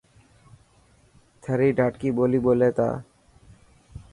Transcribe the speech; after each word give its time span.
ٿري 1.43 1.67
ڌاٽڪي 1.77 2.09
ٻولي 2.17 2.39
ٻولي 2.45 2.69
ٿا. 2.77 2.89